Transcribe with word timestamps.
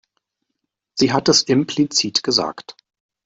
Sie 0.95 1.13
hat 1.13 1.29
es 1.29 1.43
implizit 1.43 2.23
gesagt. 2.23 2.75